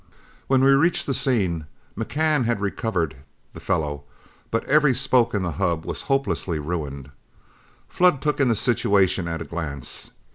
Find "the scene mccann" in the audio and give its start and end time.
1.05-2.45